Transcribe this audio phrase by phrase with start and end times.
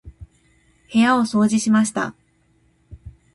[0.91, 2.15] 部屋を掃除しました。